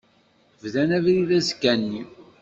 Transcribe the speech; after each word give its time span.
Bdan 0.61 0.89
abrid 0.97 1.29
azekka-nni. 1.37 2.03